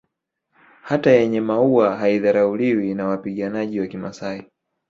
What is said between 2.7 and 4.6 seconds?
na wapiganaji wa kimasai